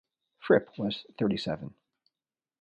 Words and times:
Fripp 0.39 0.79
was 0.79 1.05
thirty-seven. 1.19 1.75